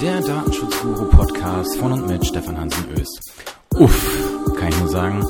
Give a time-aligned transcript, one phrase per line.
[0.00, 3.34] der Datenschutzguru-Podcast von und mit Stefan Hansen Öst.
[3.74, 5.22] Uff, kann ich nur sagen.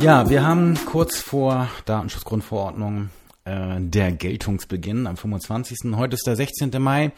[0.00, 3.08] Ja, wir haben kurz vor Datenschutzgrundverordnung
[3.46, 5.96] äh, der Geltungsbeginn am 25.
[5.96, 6.70] Heute ist der 16.
[6.82, 7.12] Mai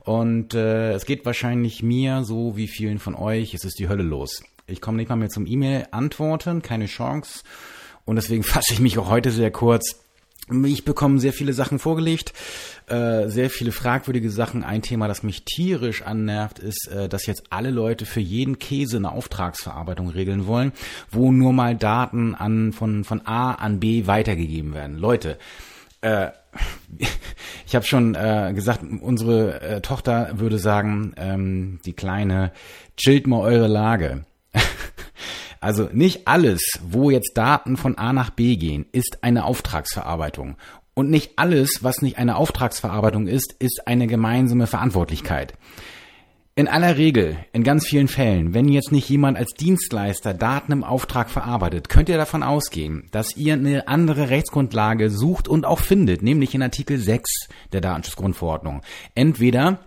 [0.00, 4.02] und äh, es geht wahrscheinlich mir so wie vielen von euch, es ist die Hölle
[4.02, 4.42] los.
[4.66, 7.44] Ich komme nicht mal mehr zum E-Mail antworten, keine Chance
[8.04, 10.01] und deswegen fasse ich mich auch heute sehr kurz.
[10.50, 12.32] Ich bekomme sehr viele Sachen vorgelegt,
[12.86, 14.64] äh, sehr viele fragwürdige Sachen.
[14.64, 18.96] Ein Thema, das mich tierisch annervt, ist, äh, dass jetzt alle Leute für jeden Käse
[18.96, 20.72] eine Auftragsverarbeitung regeln wollen,
[21.10, 24.98] wo nur mal Daten an von von A an B weitergegeben werden.
[24.98, 25.38] Leute,
[26.00, 26.30] äh,
[27.66, 32.52] ich habe schon äh, gesagt, unsere äh, Tochter würde sagen, ähm, die kleine,
[32.96, 34.24] chillt mal eure Lage.
[35.62, 40.56] Also nicht alles, wo jetzt Daten von A nach B gehen, ist eine Auftragsverarbeitung.
[40.94, 45.54] Und nicht alles, was nicht eine Auftragsverarbeitung ist, ist eine gemeinsame Verantwortlichkeit.
[46.56, 50.82] In aller Regel, in ganz vielen Fällen, wenn jetzt nicht jemand als Dienstleister Daten im
[50.82, 56.22] Auftrag verarbeitet, könnt ihr davon ausgehen, dass ihr eine andere Rechtsgrundlage sucht und auch findet,
[56.22, 58.82] nämlich in Artikel 6 der Datenschutzgrundverordnung.
[59.14, 59.78] Entweder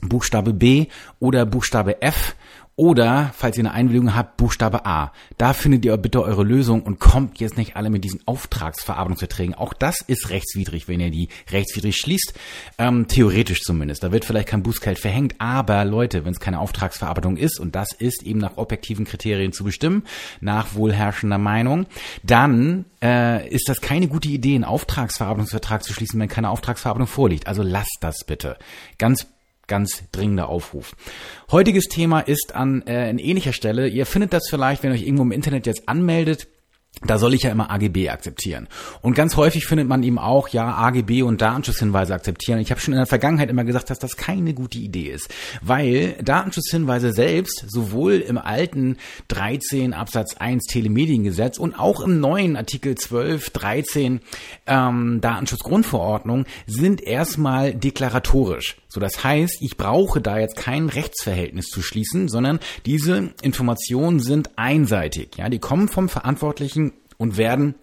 [0.00, 0.86] Buchstabe B
[1.18, 2.36] oder Buchstabe F
[2.76, 5.12] oder, falls ihr eine Einwilligung habt, Buchstabe A.
[5.38, 9.54] Da findet ihr bitte eure Lösung und kommt jetzt nicht alle mit diesen Auftragsverarbeitungsverträgen.
[9.54, 12.34] Auch das ist rechtswidrig, wenn ihr die rechtswidrig schließt.
[12.78, 14.02] Ähm, theoretisch zumindest.
[14.02, 15.36] Da wird vielleicht kein Bußgeld verhängt.
[15.38, 19.62] Aber Leute, wenn es keine Auftragsverarbeitung ist, und das ist eben nach objektiven Kriterien zu
[19.62, 20.02] bestimmen,
[20.40, 21.86] nach wohlherrschender Meinung,
[22.24, 27.46] dann äh, ist das keine gute Idee, einen Auftragsverarbeitungsvertrag zu schließen, wenn keine Auftragsverarbeitung vorliegt.
[27.46, 28.56] Also lasst das bitte.
[28.98, 29.28] Ganz
[29.66, 30.94] ganz dringender Aufruf.
[31.50, 33.88] Heutiges Thema ist an äh, in ähnlicher Stelle.
[33.88, 36.48] Ihr findet das vielleicht, wenn ihr euch irgendwo im Internet jetzt anmeldet
[37.02, 38.68] da soll ich ja immer AGB akzeptieren.
[39.02, 42.60] Und ganz häufig findet man eben auch, ja, AGB und Datenschutzhinweise akzeptieren.
[42.60, 45.28] Ich habe schon in der Vergangenheit immer gesagt, dass das keine gute Idee ist,
[45.60, 48.96] weil Datenschutzhinweise selbst sowohl im alten
[49.28, 54.20] 13 Absatz 1 Telemediengesetz und auch im neuen Artikel 12, 13
[54.66, 58.76] ähm, Datenschutzgrundverordnung sind erstmal deklaratorisch.
[58.94, 64.50] So, das heißt, ich brauche da jetzt kein Rechtsverhältnis zu schließen, sondern diese Informationen sind
[64.54, 65.36] einseitig.
[65.36, 67.74] Ja, die kommen vom Verantwortlichen und werden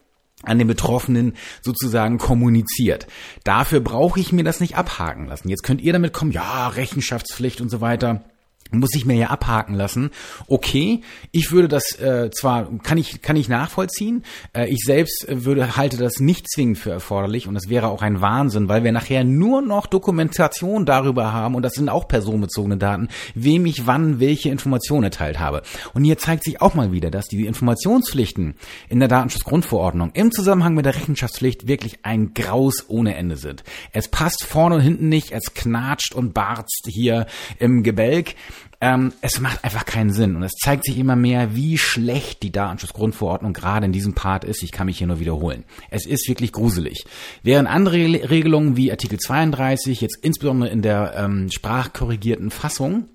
[0.43, 3.07] an den Betroffenen sozusagen kommuniziert.
[3.43, 5.49] Dafür brauche ich mir das nicht abhaken lassen.
[5.49, 8.23] Jetzt könnt ihr damit kommen, ja, Rechenschaftspflicht und so weiter
[8.71, 10.11] muss ich mir ja abhaken lassen.
[10.47, 11.01] Okay,
[11.31, 14.23] ich würde das äh, zwar kann ich kann ich nachvollziehen.
[14.53, 18.21] Äh, ich selbst würde halte das nicht zwingend für erforderlich und das wäre auch ein
[18.21, 23.09] Wahnsinn, weil wir nachher nur noch Dokumentation darüber haben und das sind auch personenbezogene Daten,
[23.35, 25.61] wem ich wann welche Informationen erteilt habe.
[25.93, 28.55] Und hier zeigt sich auch mal wieder, dass die Informationspflichten
[28.89, 33.63] in der Datenschutzgrundverordnung im Zusammenhang mit der Rechenschaftspflicht wirklich ein Graus ohne Ende sind.
[33.91, 37.25] Es passt vorne und hinten nicht, es knatscht und barzt hier
[37.59, 38.35] im Gebälk.
[38.81, 42.51] Ähm, es macht einfach keinen Sinn und es zeigt sich immer mehr, wie schlecht die
[42.51, 44.63] Datenschutzgrundverordnung gerade in diesem Part ist.
[44.63, 45.63] Ich kann mich hier nur wiederholen.
[45.91, 47.05] Es ist wirklich gruselig.
[47.43, 53.05] Während andere Regelungen wie Artikel 32 jetzt insbesondere in der ähm, sprachkorrigierten Fassung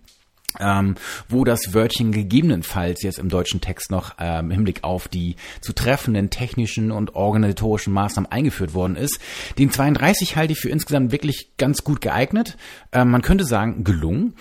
[0.60, 0.96] ähm,
[1.28, 5.72] wo das Wörtchen gegebenenfalls jetzt im deutschen Text noch ähm, im Hinblick auf die zu
[5.72, 9.20] treffenden technischen und organisatorischen Maßnahmen eingeführt worden ist.
[9.58, 12.56] Den 32 halte ich für insgesamt wirklich ganz gut geeignet.
[12.92, 14.34] Ähm, man könnte sagen, gelungen.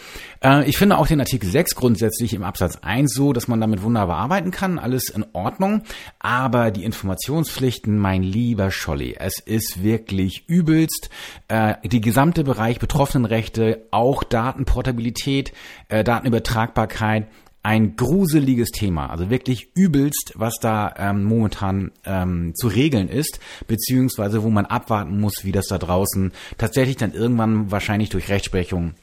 [0.43, 3.81] Äh, ich finde auch den Artikel 6 grundsätzlich im Absatz 1 so, dass man damit
[3.81, 4.79] wunderbar arbeiten kann.
[4.79, 5.83] Alles in Ordnung.
[6.19, 11.09] Aber die Informationspflichten, mein lieber Scholli, es ist wirklich übelst.
[11.47, 15.51] Äh, die gesamte Bereich Betroffenenrechte, auch Datenportabilität,
[15.89, 17.27] äh, Datenübertragbarkeit,
[17.66, 24.44] ein gruseliges Thema, also wirklich übelst, was da ähm, momentan ähm, zu regeln ist, beziehungsweise
[24.44, 28.94] wo man abwarten muss, wie das da draußen tatsächlich dann irgendwann wahrscheinlich durch Rechtsprechung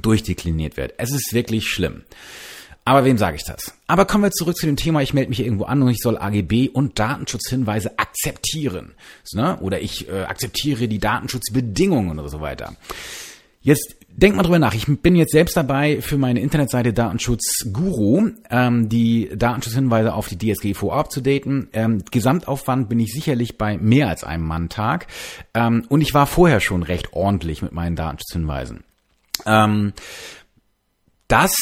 [0.00, 0.94] durchdekliniert wird.
[0.96, 2.02] Es ist wirklich schlimm.
[2.84, 3.74] Aber wem sage ich das?
[3.86, 6.18] Aber kommen wir zurück zu dem Thema, ich melde mich irgendwo an und ich soll
[6.18, 8.92] AGB und Datenschutzhinweise akzeptieren.
[9.32, 9.58] Ne?
[9.60, 12.76] Oder ich äh, akzeptiere die Datenschutzbedingungen oder so weiter.
[13.64, 14.74] Jetzt denk mal drüber nach.
[14.74, 20.36] Ich bin jetzt selbst dabei, für meine Internetseite Datenschutz Guru ähm, die Datenschutzhinweise auf die
[20.36, 21.68] DSGVO abzudaten.
[21.72, 25.06] Ähm, Gesamtaufwand bin ich sicherlich bei mehr als einem Mann-Tag.
[25.54, 28.84] Ähm, und ich war vorher schon recht ordentlich mit meinen Datenschutzhinweisen.
[29.46, 29.94] Ähm,
[31.26, 31.56] das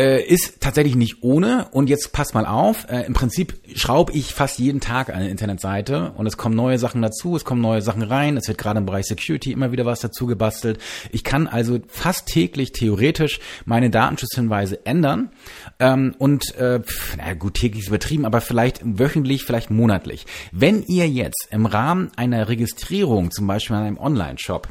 [0.00, 1.68] äh, ist tatsächlich nicht ohne.
[1.72, 6.12] Und jetzt passt mal auf, äh, im Prinzip schraube ich fast jeden Tag eine Internetseite
[6.16, 8.86] und es kommen neue Sachen dazu, es kommen neue Sachen rein, es wird gerade im
[8.86, 10.78] Bereich Security immer wieder was dazu gebastelt.
[11.12, 15.30] Ich kann also fast täglich theoretisch meine Datenschutzhinweise ändern.
[15.78, 16.80] Ähm, und äh,
[17.18, 20.24] na gut, täglich ist übertrieben, aber vielleicht wöchentlich, vielleicht monatlich.
[20.50, 24.68] Wenn ihr jetzt im Rahmen einer Registrierung, zum Beispiel in einem Online-Shop,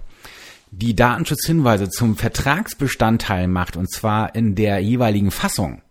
[0.71, 5.81] die Datenschutzhinweise zum Vertragsbestandteil macht, und zwar in der jeweiligen Fassung,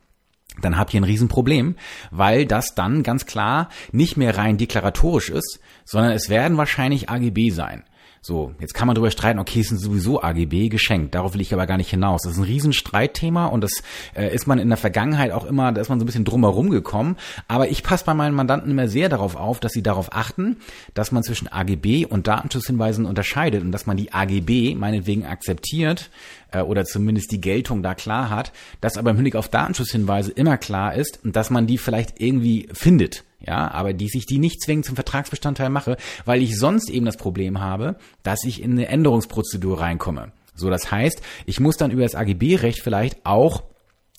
[0.60, 1.76] dann habt ihr ein Riesenproblem,
[2.10, 7.50] weil das dann ganz klar nicht mehr rein deklaratorisch ist, sondern es werden wahrscheinlich AGB
[7.50, 7.84] sein.
[8.20, 11.14] So, jetzt kann man darüber streiten, okay, es sind sowieso AGB geschenkt.
[11.14, 12.22] Darauf will ich aber gar nicht hinaus.
[12.22, 13.82] Das ist ein Riesenstreitthema und das
[14.14, 16.70] äh, ist man in der Vergangenheit auch immer, da ist man so ein bisschen drumherum
[16.70, 17.16] gekommen.
[17.46, 20.56] Aber ich passe bei meinen Mandanten immer sehr darauf auf, dass sie darauf achten,
[20.94, 26.10] dass man zwischen AGB und Datenschutzhinweisen unterscheidet und dass man die AGB meinetwegen akzeptiert
[26.52, 30.58] äh, oder zumindest die Geltung da klar hat, dass aber im Hinblick auf Datenschutzhinweise immer
[30.58, 34.62] klar ist und dass man die vielleicht irgendwie findet ja, aber die sich die nicht
[34.62, 38.88] zwingend zum Vertragsbestandteil mache, weil ich sonst eben das Problem habe, dass ich in eine
[38.88, 40.32] Änderungsprozedur reinkomme.
[40.54, 43.62] So, das heißt, ich muss dann über das AGB-Recht vielleicht auch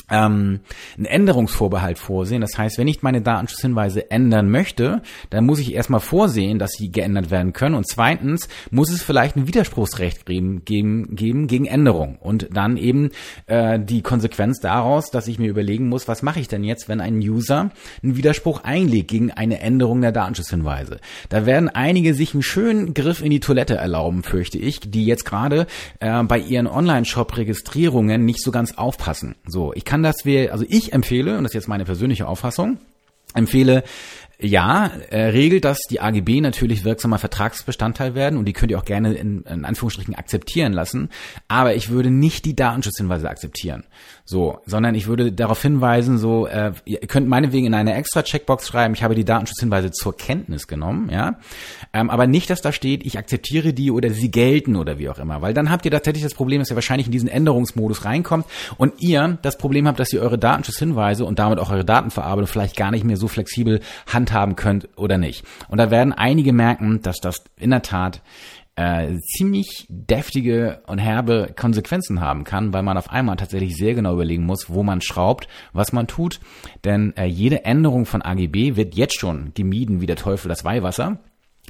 [0.09, 0.61] ähm,
[0.97, 2.41] einen Änderungsvorbehalt vorsehen.
[2.41, 6.91] Das heißt, wenn ich meine Datenschutzhinweise ändern möchte, dann muss ich erstmal vorsehen, dass sie
[6.91, 7.75] geändert werden können.
[7.75, 12.17] Und zweitens muss es vielleicht ein Widerspruchsrecht geben, geben, geben gegen Änderung.
[12.19, 13.11] Und dann eben
[13.47, 17.01] äh, die Konsequenz daraus, dass ich mir überlegen muss, was mache ich denn jetzt, wenn
[17.01, 17.71] ein User
[18.03, 20.99] einen Widerspruch einlegt gegen eine Änderung der Datenschutzhinweise.
[21.29, 25.25] Da werden einige sich einen schönen Griff in die Toilette erlauben, fürchte ich, die jetzt
[25.25, 25.67] gerade
[25.99, 29.35] äh, bei ihren Online-Shop-Registrierungen nicht so ganz aufpassen.
[29.47, 32.25] So, ich kann kann das wir, also ich empfehle, und das ist jetzt meine persönliche
[32.25, 32.77] Auffassung,
[33.33, 33.83] empfehle
[34.41, 38.85] ja, äh, regelt, dass die AGB natürlich wirksamer Vertragsbestandteil werden und die könnt ihr auch
[38.85, 41.09] gerne in, in Anführungsstrichen akzeptieren lassen.
[41.49, 43.83] Aber ich würde nicht die Datenschutzhinweise akzeptieren.
[44.23, 48.67] So, sondern ich würde darauf hinweisen, so, äh, ihr könnt meinetwegen in eine extra Checkbox
[48.67, 51.39] schreiben, ich habe die Datenschutzhinweise zur Kenntnis genommen, ja.
[51.91, 55.19] Ähm, aber nicht, dass da steht, ich akzeptiere die oder sie gelten oder wie auch
[55.19, 55.41] immer.
[55.41, 58.45] Weil dann habt ihr tatsächlich das Problem, dass ihr wahrscheinlich in diesen Änderungsmodus reinkommt
[58.77, 62.77] und ihr das Problem habt, dass ihr eure Datenschutzhinweise und damit auch eure Datenverarbeitung vielleicht
[62.77, 65.45] gar nicht mehr so flexibel handhabt handhaben könnt oder nicht.
[65.67, 68.21] Und da werden einige merken, dass das in der Tat
[68.75, 74.13] äh, ziemlich deftige und herbe Konsequenzen haben kann, weil man auf einmal tatsächlich sehr genau
[74.13, 76.39] überlegen muss, wo man schraubt, was man tut.
[76.85, 81.19] Denn äh, jede Änderung von AGB wird jetzt schon gemieden wie der Teufel das Weihwasser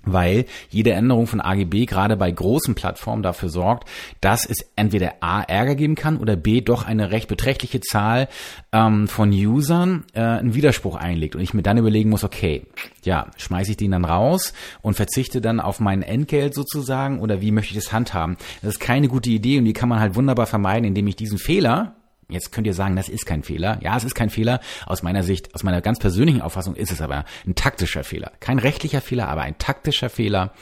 [0.06, 3.88] weil jede Änderung von AGB gerade bei großen Plattformen dafür sorgt,
[4.22, 8.28] dass es entweder A Ärger geben kann oder B doch eine recht beträchtliche Zahl
[8.72, 12.66] ähm, von Usern äh, einen Widerspruch einlegt und ich mir dann überlegen muss, okay,
[13.04, 17.52] ja, schmeiße ich den dann raus und verzichte dann auf mein Entgelt sozusagen oder wie
[17.52, 18.38] möchte ich das handhaben?
[18.62, 21.38] Das ist keine gute Idee und die kann man halt wunderbar vermeiden, indem ich diesen
[21.38, 21.96] Fehler,
[22.30, 23.80] Jetzt könnt ihr sagen, das ist kein Fehler.
[23.82, 24.60] Ja, es ist kein Fehler.
[24.86, 28.32] Aus meiner Sicht, aus meiner ganz persönlichen Auffassung ist es aber ein taktischer Fehler.
[28.40, 30.54] Kein rechtlicher Fehler, aber ein taktischer Fehler,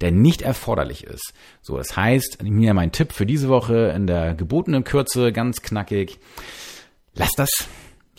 [0.00, 1.34] der nicht erforderlich ist.
[1.60, 6.18] So, das heißt, mir mein Tipp für diese Woche in der gebotenen Kürze, ganz knackig.
[7.14, 7.50] Lasst das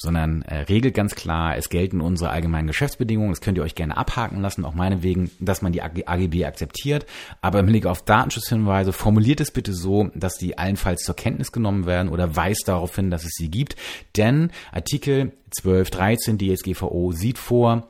[0.01, 3.31] sondern äh, regelt ganz klar, es gelten unsere allgemeinen Geschäftsbedingungen.
[3.31, 7.05] Das könnt ihr euch gerne abhaken lassen, auch meinetwegen, dass man die AGB akzeptiert.
[7.41, 11.85] Aber im Hinblick auf Datenschutzhinweise formuliert es bitte so, dass die allenfalls zur Kenntnis genommen
[11.85, 13.75] werden oder weist darauf hin, dass es sie gibt.
[14.17, 17.87] Denn Artikel 12, 13 DSGVO sieht vor,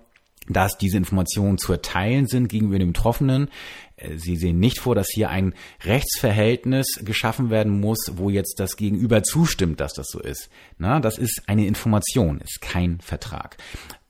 [0.49, 3.49] dass diese Informationen zu erteilen sind gegenüber dem Betroffenen.
[4.01, 5.53] Äh, Sie sehen nicht vor, dass hier ein
[5.83, 10.49] Rechtsverhältnis geschaffen werden muss, wo jetzt das Gegenüber zustimmt, dass das so ist.
[10.77, 13.57] Na, das ist eine Information, ist kein Vertrag.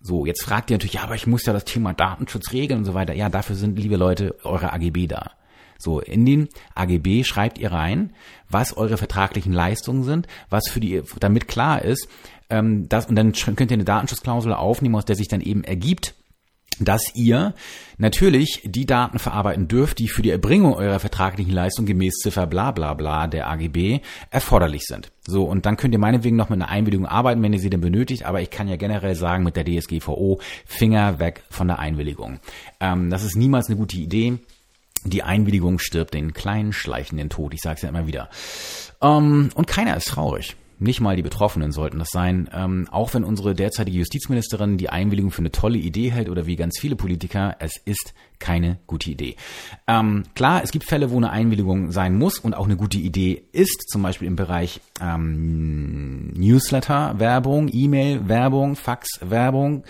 [0.01, 2.85] So, jetzt fragt ihr natürlich, ja, aber ich muss ja das Thema Datenschutz regeln und
[2.85, 3.13] so weiter.
[3.13, 5.31] Ja, dafür sind, liebe Leute, eure AGB da.
[5.77, 8.13] So, in den AGB schreibt ihr rein,
[8.49, 12.07] was eure vertraglichen Leistungen sind, was für die, damit klar ist,
[12.49, 16.13] ähm, das, und dann könnt ihr eine Datenschutzklausel aufnehmen, aus der sich dann eben ergibt,
[16.81, 17.53] dass ihr
[17.97, 22.71] natürlich die Daten verarbeiten dürft, die für die Erbringung eurer vertraglichen Leistung gemäß Ziffer bla
[22.71, 25.11] bla bla der AGB erforderlich sind.
[25.25, 27.81] So, und dann könnt ihr meinetwegen noch mit einer Einwilligung arbeiten, wenn ihr sie denn
[27.81, 32.39] benötigt, aber ich kann ja generell sagen, mit der DSGVO, Finger weg von der Einwilligung.
[32.79, 34.39] Ähm, das ist niemals eine gute Idee.
[35.03, 37.53] Die Einwilligung stirbt den kleinen schleichenden Tod.
[37.53, 38.29] Ich sage es ja immer wieder.
[39.01, 40.55] Ähm, und keiner ist traurig.
[40.81, 42.49] Nicht mal die Betroffenen sollten das sein.
[42.51, 46.55] Ähm, auch wenn unsere derzeitige Justizministerin die Einwilligung für eine tolle Idee hält oder wie
[46.55, 49.35] ganz viele Politiker, es ist keine gute Idee.
[49.85, 53.43] Ähm, klar, es gibt Fälle, wo eine Einwilligung sein muss und auch eine gute Idee
[53.51, 59.83] ist, zum Beispiel im Bereich ähm, Newsletter-Werbung, E-Mail-Werbung, Fax-Werbung,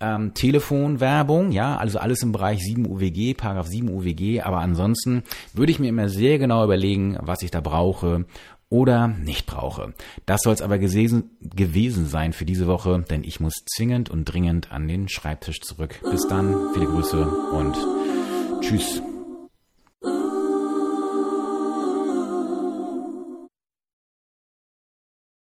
[0.00, 5.22] ähm, Telefonwerbung, ja, also alles im Bereich 7 UWG, Paragraph 7 UWG, aber ansonsten
[5.52, 8.26] würde ich mir immer sehr genau überlegen, was ich da brauche
[8.72, 9.92] oder nicht brauche.
[10.24, 14.24] Das soll es aber gewesen, gewesen sein für diese Woche, denn ich muss zwingend und
[14.24, 16.00] dringend an den Schreibtisch zurück.
[16.10, 17.76] Bis dann, viele Grüße und
[18.62, 19.02] tschüss.